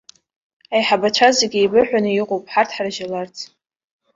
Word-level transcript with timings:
Аиҳабацәа 0.73 1.27
зегьы 1.37 1.59
еибыҳәаны 1.59 2.09
иҟоуп 2.11 2.45
ҳарҭ 2.51 2.69
ҳаржьаларц. 2.75 3.35